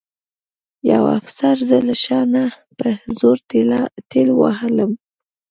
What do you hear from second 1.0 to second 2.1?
افسر زه له